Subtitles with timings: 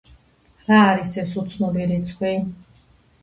[0.69, 2.31] რა არის ეს უცნობი რიცხვი?